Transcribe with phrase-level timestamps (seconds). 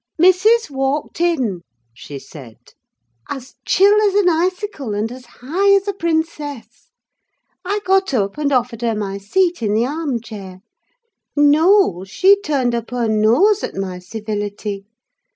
[0.17, 1.61] "Missis walked in,"
[1.93, 2.57] she said,
[3.29, 6.89] "as chill as an icicle, and as high as a princess.
[7.63, 10.61] I got up and offered her my seat in the arm chair.
[11.35, 14.87] No, she turned up her nose at my civility.